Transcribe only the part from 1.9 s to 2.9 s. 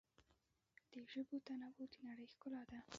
د نړۍ ښکلا ده.